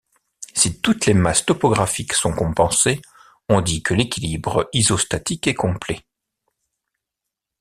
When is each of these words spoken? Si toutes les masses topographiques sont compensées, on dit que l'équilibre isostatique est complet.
Si 0.55 0.81
toutes 0.81 1.05
les 1.05 1.13
masses 1.13 1.45
topographiques 1.45 2.13
sont 2.13 2.33
compensées, 2.33 3.03
on 3.49 3.61
dit 3.61 3.83
que 3.83 3.93
l'équilibre 3.93 4.67
isostatique 4.73 5.45
est 5.45 5.53
complet. 5.53 5.99